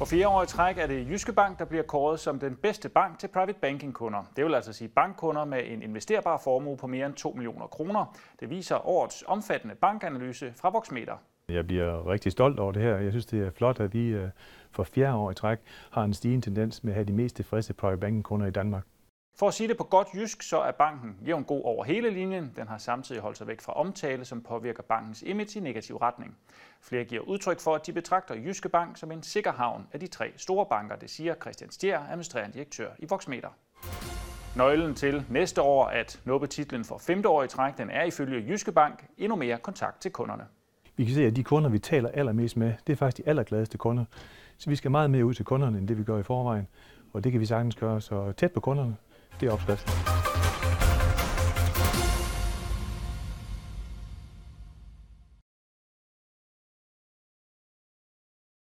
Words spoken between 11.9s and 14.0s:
rigtig stolt over det her. Jeg synes, det er flot, at